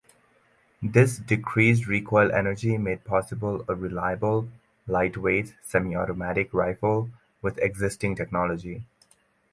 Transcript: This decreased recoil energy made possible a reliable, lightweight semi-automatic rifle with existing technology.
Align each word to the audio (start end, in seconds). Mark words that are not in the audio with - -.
This 0.81 1.17
decreased 1.19 1.85
recoil 1.85 2.31
energy 2.31 2.75
made 2.79 3.03
possible 3.05 3.63
a 3.67 3.75
reliable, 3.75 4.49
lightweight 4.87 5.53
semi-automatic 5.61 6.51
rifle 6.55 7.11
with 7.43 7.59
existing 7.59 8.15
technology. 8.15 8.83